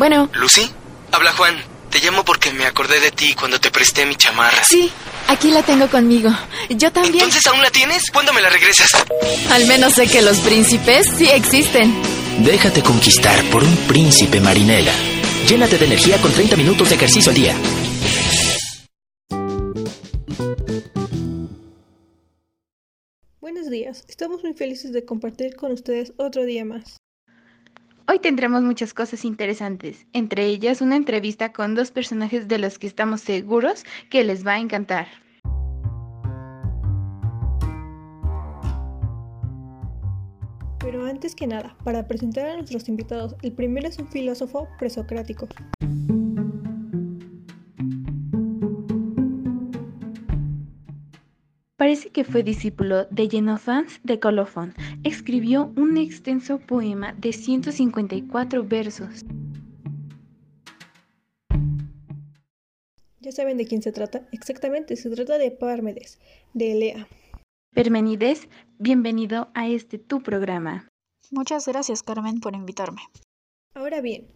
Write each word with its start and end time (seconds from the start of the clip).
Bueno. 0.00 0.30
¿Lucy? 0.32 0.62
Habla 1.12 1.30
Juan. 1.32 1.62
Te 1.90 1.98
llamo 1.98 2.24
porque 2.24 2.50
me 2.52 2.64
acordé 2.64 3.00
de 3.00 3.10
ti 3.10 3.34
cuando 3.34 3.60
te 3.60 3.70
presté 3.70 4.06
mi 4.06 4.16
chamarra. 4.16 4.64
Sí, 4.64 4.90
aquí 5.28 5.50
la 5.50 5.62
tengo 5.62 5.90
conmigo. 5.90 6.30
Yo 6.70 6.90
también. 6.90 7.16
¿Entonces 7.16 7.46
aún 7.48 7.60
la 7.60 7.68
tienes? 7.68 8.10
¿Cuándo 8.10 8.32
me 8.32 8.40
la 8.40 8.48
regresas? 8.48 8.92
Al 9.50 9.66
menos 9.66 9.92
sé 9.92 10.06
que 10.06 10.22
los 10.22 10.38
príncipes 10.38 11.06
sí 11.18 11.28
existen. 11.28 11.94
Déjate 12.38 12.82
conquistar 12.82 13.44
por 13.50 13.62
un 13.62 13.76
príncipe 13.88 14.40
marinela. 14.40 14.92
Llénate 15.46 15.76
de 15.76 15.84
energía 15.84 16.16
con 16.22 16.32
30 16.32 16.56
minutos 16.56 16.88
de 16.88 16.94
ejercicio 16.94 17.28
al 17.28 17.36
día. 17.36 17.54
Buenos 23.38 23.68
días, 23.68 24.06
estamos 24.08 24.42
muy 24.42 24.54
felices 24.54 24.92
de 24.92 25.04
compartir 25.04 25.56
con 25.56 25.72
ustedes 25.72 26.14
otro 26.16 26.46
día 26.46 26.64
más. 26.64 26.99
Hoy 28.10 28.18
tendremos 28.18 28.62
muchas 28.64 28.92
cosas 28.92 29.24
interesantes, 29.24 30.04
entre 30.12 30.46
ellas 30.46 30.80
una 30.80 30.96
entrevista 30.96 31.52
con 31.52 31.76
dos 31.76 31.92
personajes 31.92 32.48
de 32.48 32.58
los 32.58 32.76
que 32.76 32.88
estamos 32.88 33.20
seguros 33.20 33.84
que 34.10 34.24
les 34.24 34.44
va 34.44 34.54
a 34.54 34.58
encantar. 34.58 35.06
Pero 40.80 41.06
antes 41.06 41.36
que 41.36 41.46
nada, 41.46 41.76
para 41.84 42.08
presentar 42.08 42.48
a 42.48 42.56
nuestros 42.56 42.88
invitados, 42.88 43.36
el 43.42 43.52
primero 43.52 43.86
es 43.86 43.96
un 44.00 44.08
filósofo 44.08 44.66
presocrático. 44.80 45.46
Parece 51.90 52.10
que 52.10 52.22
fue 52.22 52.44
discípulo 52.44 53.06
de 53.06 53.28
Xenophans 53.28 53.98
de 54.04 54.20
Colofón. 54.20 54.74
Escribió 55.02 55.72
un 55.76 55.96
extenso 55.96 56.60
poema 56.60 57.14
de 57.14 57.32
154 57.32 58.62
versos. 58.62 59.24
Ya 63.18 63.32
saben 63.32 63.56
de 63.56 63.66
quién 63.66 63.82
se 63.82 63.90
trata. 63.90 64.28
Exactamente, 64.30 64.94
se 64.94 65.10
trata 65.10 65.36
de 65.36 65.50
Pármedes, 65.50 66.20
de 66.54 66.70
Elea. 66.70 67.08
Permenides, 67.74 68.46
bienvenido 68.78 69.48
a 69.54 69.66
este 69.66 69.98
tu 69.98 70.22
programa. 70.22 70.88
Muchas 71.32 71.66
gracias, 71.66 72.04
Carmen, 72.04 72.38
por 72.38 72.54
invitarme. 72.54 73.02
Ahora 73.74 74.00
bien, 74.00 74.28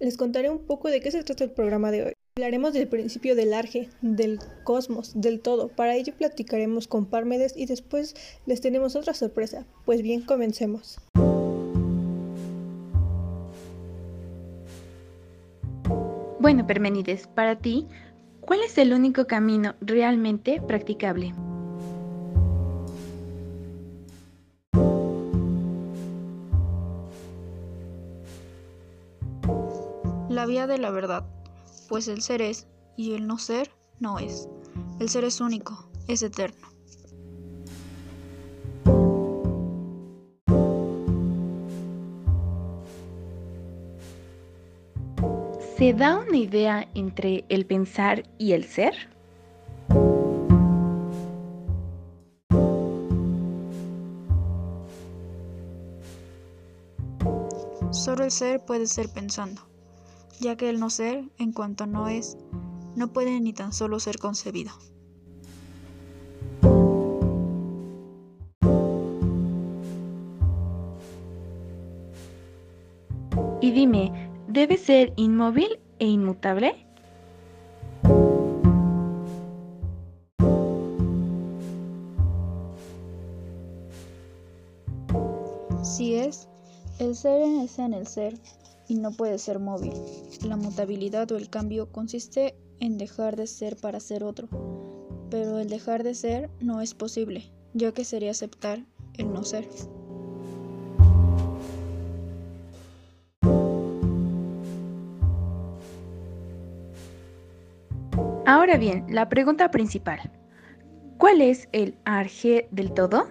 les 0.00 0.16
contaré 0.16 0.48
un 0.48 0.64
poco 0.64 0.88
de 0.88 1.02
qué 1.02 1.10
se 1.10 1.22
trata 1.24 1.44
el 1.44 1.50
programa 1.50 1.90
de 1.90 2.04
hoy. 2.04 2.12
Hablaremos 2.38 2.74
del 2.74 2.86
principio 2.86 3.34
del 3.34 3.54
arge, 3.54 3.88
del 4.02 4.38
cosmos, 4.62 5.18
del 5.18 5.40
todo. 5.40 5.68
Para 5.68 5.94
ello 5.94 6.12
platicaremos 6.14 6.86
con 6.86 7.06
Pármedes 7.06 7.56
y 7.56 7.64
después 7.64 8.14
les 8.44 8.60
tenemos 8.60 8.94
otra 8.94 9.14
sorpresa. 9.14 9.64
Pues 9.86 10.02
bien, 10.02 10.20
comencemos. 10.20 10.98
Bueno, 16.38 16.66
Permenides, 16.66 17.26
para 17.26 17.56
ti, 17.56 17.86
¿cuál 18.42 18.60
es 18.60 18.76
el 18.76 18.92
único 18.92 19.26
camino 19.26 19.74
realmente 19.80 20.60
practicable? 20.60 21.32
La 30.28 30.44
vía 30.44 30.66
de 30.66 30.76
la 30.76 30.90
verdad, 30.90 31.24
pues 31.88 32.08
el 32.08 32.22
ser 32.22 32.42
es 32.42 32.66
y 32.96 33.14
el 33.14 33.26
no 33.26 33.38
ser 33.38 33.70
no 34.00 34.18
es. 34.18 34.48
El 35.00 35.08
ser 35.08 35.24
es 35.24 35.40
único, 35.40 35.88
es 36.08 36.22
eterno. 36.22 36.68
¿Se 45.76 45.92
da 45.92 46.24
una 46.26 46.38
idea 46.38 46.88
entre 46.94 47.44
el 47.50 47.66
pensar 47.66 48.22
y 48.38 48.52
el 48.52 48.64
ser? 48.64 48.94
Solo 57.90 58.24
el 58.24 58.30
ser 58.30 58.64
puede 58.64 58.86
ser 58.86 59.10
pensando, 59.10 59.60
ya 60.40 60.56
que 60.56 60.68
el 60.68 60.78
no 60.78 60.90
ser, 60.90 61.24
en 61.38 61.52
cuanto 61.52 61.86
no 61.86 62.08
es, 62.08 62.36
no 62.94 63.08
puede 63.08 63.40
ni 63.40 63.52
tan 63.52 63.72
solo 63.72 64.00
ser 64.00 64.18
concebido. 64.18 64.72
Y 73.60 73.72
dime, 73.72 74.12
¿debe 74.48 74.76
ser 74.76 75.12
inmóvil 75.16 75.80
e 75.98 76.06
inmutable? 76.06 76.86
Si 85.82 86.14
es, 86.14 86.46
el 86.98 87.16
ser 87.16 87.42
es 87.64 87.78
en 87.78 87.94
el 87.94 88.06
ser 88.06 88.38
y 88.88 88.96
no 88.96 89.12
puede 89.12 89.38
ser 89.38 89.58
móvil. 89.58 89.92
La 90.42 90.56
mutabilidad 90.56 91.30
o 91.32 91.36
el 91.36 91.50
cambio 91.50 91.90
consiste 91.90 92.56
en 92.80 92.98
dejar 92.98 93.36
de 93.36 93.46
ser 93.46 93.76
para 93.76 94.00
ser 94.00 94.24
otro, 94.24 94.48
pero 95.30 95.58
el 95.58 95.68
dejar 95.68 96.02
de 96.02 96.14
ser 96.14 96.50
no 96.60 96.80
es 96.80 96.94
posible, 96.94 97.50
ya 97.74 97.92
que 97.92 98.04
sería 98.04 98.30
aceptar 98.30 98.84
el 99.14 99.32
no 99.32 99.44
ser. 99.44 99.68
Ahora 108.46 108.78
bien, 108.78 109.06
la 109.08 109.28
pregunta 109.28 109.70
principal. 109.70 110.30
¿Cuál 111.18 111.40
es 111.40 111.68
el 111.72 111.96
arge 112.04 112.68
del 112.70 112.92
todo? 112.92 113.26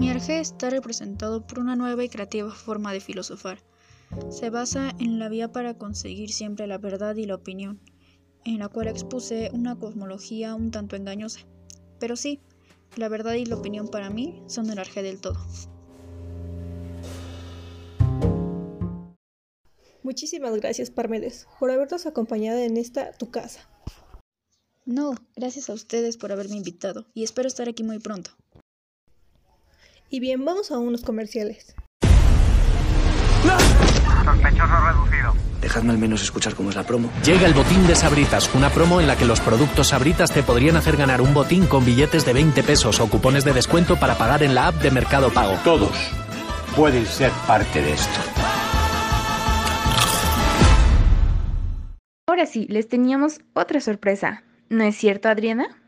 Mi 0.00 0.08
arge 0.08 0.40
está 0.40 0.70
representado 0.70 1.46
por 1.46 1.58
una 1.58 1.76
nueva 1.76 2.02
y 2.02 2.08
creativa 2.08 2.50
forma 2.50 2.90
de 2.94 3.00
filosofar. 3.00 3.58
Se 4.30 4.48
basa 4.48 4.94
en 4.98 5.18
la 5.18 5.28
vía 5.28 5.52
para 5.52 5.76
conseguir 5.76 6.32
siempre 6.32 6.66
la 6.66 6.78
verdad 6.78 7.16
y 7.16 7.26
la 7.26 7.34
opinión, 7.34 7.82
en 8.46 8.60
la 8.60 8.70
cual 8.70 8.88
expuse 8.88 9.50
una 9.52 9.78
cosmología 9.78 10.54
un 10.54 10.70
tanto 10.70 10.96
engañosa. 10.96 11.40
Pero 11.98 12.16
sí, 12.16 12.40
la 12.96 13.10
verdad 13.10 13.34
y 13.34 13.44
la 13.44 13.56
opinión 13.56 13.88
para 13.88 14.08
mí 14.08 14.42
son 14.46 14.70
el 14.70 14.78
arge 14.78 15.02
del 15.02 15.20
todo. 15.20 15.36
Muchísimas 20.02 20.56
gracias, 20.56 20.90
Parmedes, 20.90 21.46
por 21.58 21.70
habernos 21.70 22.06
acompañado 22.06 22.58
en 22.58 22.78
esta 22.78 23.12
tu 23.12 23.30
casa. 23.30 23.68
No, 24.86 25.14
gracias 25.36 25.68
a 25.68 25.74
ustedes 25.74 26.16
por 26.16 26.32
haberme 26.32 26.56
invitado 26.56 27.04
y 27.12 27.22
espero 27.22 27.48
estar 27.48 27.68
aquí 27.68 27.82
muy 27.82 27.98
pronto. 27.98 28.30
Y 30.12 30.18
bien, 30.18 30.44
vamos 30.44 30.72
a 30.72 30.78
unos 30.78 31.02
comerciales. 31.02 31.76
Sospechoso 34.24 34.74
reducido. 34.86 35.34
Dejadme 35.60 35.92
al 35.92 35.98
menos 35.98 36.22
escuchar 36.22 36.54
cómo 36.54 36.70
es 36.70 36.76
la 36.76 36.82
promo. 36.82 37.10
Llega 37.24 37.46
el 37.46 37.54
botín 37.54 37.86
de 37.86 37.94
Sabritas, 37.94 38.52
una 38.54 38.70
promo 38.70 39.00
en 39.00 39.06
la 39.06 39.16
que 39.16 39.24
los 39.24 39.40
productos 39.40 39.88
Sabritas 39.88 40.32
te 40.32 40.42
podrían 40.42 40.76
hacer 40.76 40.96
ganar 40.96 41.20
un 41.20 41.32
botín 41.32 41.66
con 41.66 41.84
billetes 41.84 42.26
de 42.26 42.32
20 42.32 42.62
pesos 42.64 42.98
o 42.98 43.08
cupones 43.08 43.44
de 43.44 43.52
descuento 43.52 43.98
para 43.98 44.18
pagar 44.18 44.42
en 44.42 44.54
la 44.54 44.68
app 44.68 44.82
de 44.82 44.90
Mercado 44.90 45.30
Pago. 45.30 45.56
Todos 45.62 45.96
pueden 46.74 47.06
ser 47.06 47.30
parte 47.46 47.80
de 47.80 47.92
esto. 47.92 48.20
Ahora 52.26 52.46
sí, 52.46 52.66
les 52.68 52.88
teníamos 52.88 53.40
otra 53.54 53.80
sorpresa. 53.80 54.42
¿No 54.68 54.82
es 54.84 54.96
cierto, 54.96 55.28
Adriana? 55.28 55.80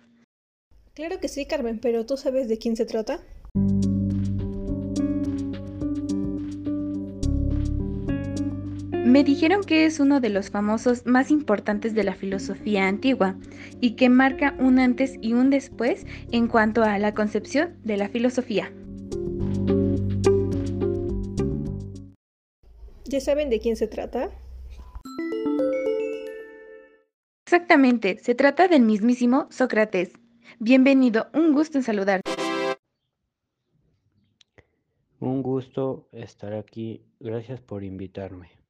Claro 0.94 1.19
que 1.19 1.28
sí, 1.28 1.46
Carmen, 1.46 1.80
pero 1.80 2.06
¿tú 2.06 2.16
sabes 2.16 2.48
de 2.48 2.58
quién 2.58 2.76
se 2.76 2.84
trata? 2.84 3.20
Me 9.12 9.24
dijeron 9.24 9.62
que 9.62 9.84
es 9.84 10.00
uno 10.00 10.20
de 10.20 10.30
los 10.30 10.48
famosos 10.48 11.04
más 11.04 11.30
importantes 11.30 11.94
de 11.94 12.02
la 12.02 12.14
filosofía 12.14 12.88
antigua 12.88 13.36
y 13.78 13.94
que 13.94 14.08
marca 14.08 14.56
un 14.58 14.78
antes 14.78 15.18
y 15.20 15.34
un 15.34 15.50
después 15.50 16.06
en 16.30 16.48
cuanto 16.48 16.82
a 16.82 16.98
la 16.98 17.12
concepción 17.12 17.76
de 17.84 17.98
la 17.98 18.08
filosofía. 18.08 18.72
¿Ya 23.04 23.20
saben 23.20 23.50
de 23.50 23.60
quién 23.60 23.76
se 23.76 23.86
trata? 23.86 24.30
Exactamente, 27.44 28.16
se 28.16 28.34
trata 28.34 28.66
del 28.66 28.80
mismísimo 28.80 29.46
Sócrates. 29.50 30.12
Bienvenido, 30.58 31.26
un 31.34 31.52
gusto 31.52 31.76
en 31.76 31.84
saludarte. 31.84 32.32
Un 35.20 35.42
gusto 35.42 36.08
estar 36.12 36.54
aquí. 36.54 37.02
Gracias 37.20 37.60
por 37.60 37.84
invitarme. 37.84 38.61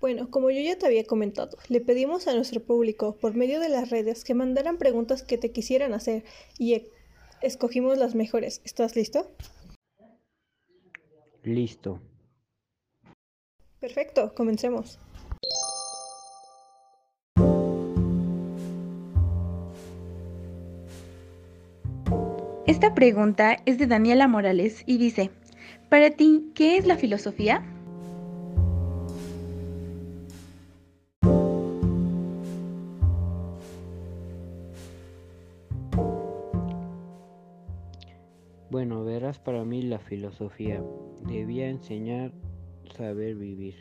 Bueno, 0.00 0.30
como 0.30 0.50
yo 0.50 0.60
ya 0.60 0.76
te 0.76 0.86
había 0.86 1.04
comentado, 1.04 1.56
le 1.68 1.80
pedimos 1.80 2.28
a 2.28 2.34
nuestro 2.34 2.60
público 2.60 3.16
por 3.16 3.34
medio 3.34 3.60
de 3.60 3.70
las 3.70 3.88
redes 3.88 4.24
que 4.24 4.34
mandaran 4.34 4.76
preguntas 4.76 5.22
que 5.22 5.38
te 5.38 5.52
quisieran 5.52 5.94
hacer 5.94 6.22
y 6.58 6.74
e 6.74 6.90
escogimos 7.40 7.96
las 7.96 8.14
mejores. 8.14 8.60
¿Estás 8.64 8.94
listo? 8.94 9.30
Listo. 11.42 12.00
Perfecto, 13.80 14.34
comencemos. 14.34 14.98
Esta 22.66 22.94
pregunta 22.94 23.56
es 23.64 23.78
de 23.78 23.86
Daniela 23.86 24.28
Morales 24.28 24.82
y 24.86 24.98
dice, 24.98 25.30
para 25.88 26.10
ti, 26.10 26.50
¿qué 26.54 26.76
es 26.76 26.86
la 26.86 26.96
filosofía? 26.96 27.64
Bueno, 38.76 39.04
verás, 39.04 39.38
para 39.38 39.64
mí 39.64 39.80
la 39.80 39.98
filosofía 39.98 40.84
debía 41.26 41.70
enseñar 41.70 42.32
saber 42.94 43.34
vivir. 43.34 43.74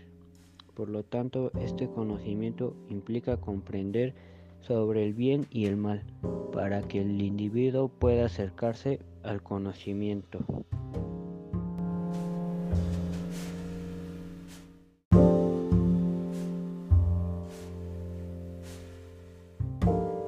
Por 0.73 0.87
lo 0.87 1.03
tanto, 1.03 1.51
este 1.59 1.89
conocimiento 1.89 2.77
implica 2.87 3.35
comprender 3.35 4.13
sobre 4.61 5.03
el 5.03 5.13
bien 5.13 5.47
y 5.49 5.65
el 5.65 5.75
mal, 5.75 6.05
para 6.53 6.81
que 6.81 7.01
el 7.01 7.21
individuo 7.21 7.89
pueda 7.89 8.27
acercarse 8.27 9.01
al 9.21 9.43
conocimiento. 9.43 10.39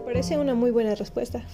Parece 0.04 0.38
una 0.38 0.56
muy 0.56 0.72
buena 0.72 0.94
respuesta. 0.94 1.46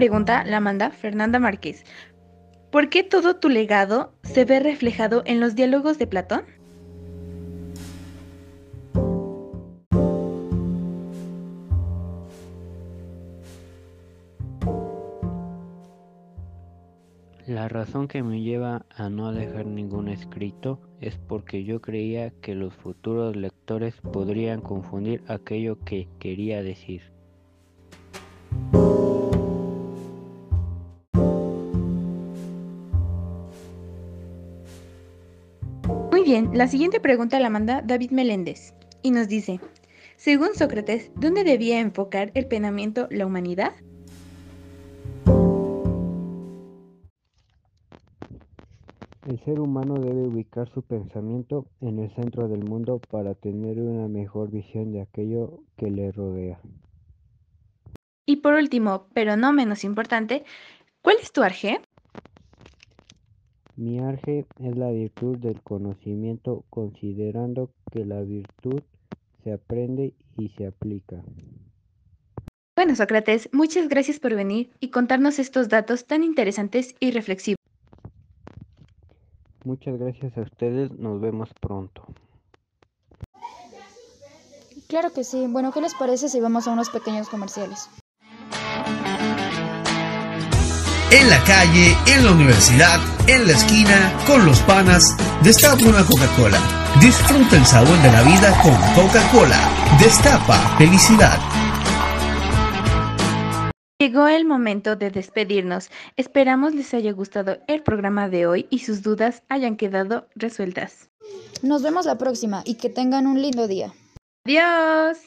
Pregunta 0.00 0.44
la 0.44 0.60
manda 0.60 0.88
Fernanda 0.88 1.38
Márquez. 1.38 1.84
¿Por 2.72 2.88
qué 2.88 3.02
todo 3.02 3.36
tu 3.36 3.50
legado 3.50 4.14
se 4.22 4.46
ve 4.46 4.58
reflejado 4.58 5.22
en 5.26 5.40
los 5.40 5.54
diálogos 5.54 5.98
de 5.98 6.06
Platón? 6.06 6.44
La 17.46 17.68
razón 17.68 18.08
que 18.08 18.22
me 18.22 18.40
lleva 18.40 18.86
a 18.96 19.10
no 19.10 19.32
dejar 19.32 19.66
ningún 19.66 20.08
escrito 20.08 20.80
es 21.02 21.18
porque 21.18 21.64
yo 21.64 21.82
creía 21.82 22.30
que 22.40 22.54
los 22.54 22.72
futuros 22.72 23.36
lectores 23.36 23.96
podrían 24.14 24.62
confundir 24.62 25.22
aquello 25.28 25.78
que 25.84 26.08
quería 26.18 26.62
decir. 26.62 27.19
Bien, 36.30 36.50
la 36.54 36.68
siguiente 36.68 37.00
pregunta 37.00 37.40
la 37.40 37.50
manda 37.50 37.82
David 37.82 38.12
Meléndez 38.12 38.72
y 39.02 39.10
nos 39.10 39.26
dice, 39.26 39.58
según 40.14 40.54
Sócrates, 40.54 41.10
¿dónde 41.16 41.42
debía 41.42 41.80
enfocar 41.80 42.30
el 42.34 42.46
pensamiento 42.46 43.08
la 43.10 43.26
humanidad? 43.26 43.72
El 49.26 49.40
ser 49.44 49.58
humano 49.58 49.98
debe 49.98 50.28
ubicar 50.28 50.72
su 50.72 50.82
pensamiento 50.82 51.66
en 51.80 51.98
el 51.98 52.14
centro 52.14 52.46
del 52.46 52.62
mundo 52.62 53.00
para 53.10 53.34
tener 53.34 53.80
una 53.80 54.06
mejor 54.06 54.52
visión 54.52 54.92
de 54.92 55.00
aquello 55.00 55.64
que 55.76 55.90
le 55.90 56.12
rodea. 56.12 56.60
Y 58.24 58.36
por 58.36 58.54
último, 58.54 59.08
pero 59.14 59.36
no 59.36 59.52
menos 59.52 59.82
importante, 59.82 60.44
¿cuál 61.02 61.16
es 61.20 61.32
tu 61.32 61.42
arge? 61.42 61.80
Mi 63.80 63.98
arge 63.98 64.44
es 64.58 64.76
la 64.76 64.90
virtud 64.90 65.38
del 65.38 65.62
conocimiento, 65.62 66.64
considerando 66.68 67.70
que 67.90 68.04
la 68.04 68.20
virtud 68.20 68.82
se 69.42 69.54
aprende 69.54 70.12
y 70.36 70.50
se 70.50 70.66
aplica. 70.66 71.16
Bueno, 72.76 72.94
Sócrates, 72.94 73.48
muchas 73.54 73.88
gracias 73.88 74.20
por 74.20 74.34
venir 74.34 74.70
y 74.80 74.90
contarnos 74.90 75.38
estos 75.38 75.70
datos 75.70 76.04
tan 76.04 76.24
interesantes 76.24 76.94
y 77.00 77.12
reflexivos. 77.12 77.56
Muchas 79.64 79.98
gracias 79.98 80.36
a 80.36 80.42
ustedes, 80.42 80.92
nos 80.98 81.18
vemos 81.18 81.48
pronto. 81.58 82.04
Claro 84.88 85.10
que 85.14 85.24
sí. 85.24 85.46
Bueno, 85.48 85.72
¿qué 85.72 85.80
les 85.80 85.94
parece 85.94 86.28
si 86.28 86.38
vamos 86.38 86.68
a 86.68 86.72
unos 86.72 86.90
pequeños 86.90 87.30
comerciales? 87.30 87.88
En 91.12 91.28
la 91.28 91.42
calle, 91.42 91.96
en 92.06 92.24
la 92.24 92.30
universidad, 92.30 93.00
en 93.26 93.44
la 93.44 93.52
esquina, 93.52 94.16
con 94.28 94.46
los 94.46 94.60
panas, 94.60 95.16
destapa 95.42 95.82
una 95.84 96.04
Coca-Cola. 96.04 96.58
Disfruta 97.00 97.56
el 97.56 97.66
sabor 97.66 98.00
de 98.02 98.12
la 98.12 98.22
vida 98.22 98.52
con 98.62 98.74
Coca-Cola. 98.94 99.58
Destapa 99.98 100.56
felicidad. 100.78 101.36
Llegó 103.98 104.28
el 104.28 104.44
momento 104.44 104.94
de 104.94 105.10
despedirnos. 105.10 105.90
Esperamos 106.16 106.74
les 106.74 106.94
haya 106.94 107.10
gustado 107.10 107.58
el 107.66 107.82
programa 107.82 108.28
de 108.28 108.46
hoy 108.46 108.66
y 108.70 108.78
sus 108.78 109.02
dudas 109.02 109.42
hayan 109.48 109.76
quedado 109.76 110.28
resueltas. 110.36 111.10
Nos 111.60 111.82
vemos 111.82 112.06
la 112.06 112.18
próxima 112.18 112.62
y 112.64 112.74
que 112.74 112.88
tengan 112.88 113.26
un 113.26 113.42
lindo 113.42 113.66
día. 113.66 113.92
Adiós. 114.46 115.18